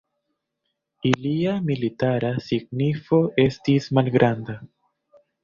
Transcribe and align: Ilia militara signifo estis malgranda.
Ilia 1.09 1.53
militara 1.67 2.31
signifo 2.47 3.21
estis 3.45 3.93
malgranda. 4.01 4.59